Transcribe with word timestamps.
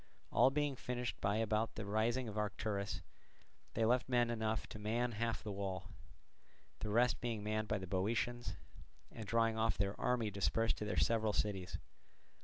All 0.31 0.49
being 0.49 0.75
finished 0.75 1.21
by 1.21 1.35
about 1.37 1.75
the 1.75 1.85
rising 1.85 2.27
of 2.27 2.35
Arcturus, 2.35 3.03
they 3.75 3.85
left 3.85 4.09
men 4.09 4.31
enough 4.31 4.65
to 4.69 4.79
man 4.79 5.11
half 5.11 5.43
the 5.43 5.51
wall, 5.51 5.91
the 6.79 6.89
rest 6.89 7.21
being 7.21 7.43
manned 7.43 7.67
by 7.67 7.77
the 7.77 7.85
Boeotians, 7.85 8.55
and 9.11 9.27
drawing 9.27 9.59
off 9.59 9.77
their 9.77 9.93
army 10.01 10.31
dispersed 10.31 10.77
to 10.77 10.85
their 10.85 10.97
several 10.97 11.33
cities. 11.33 11.77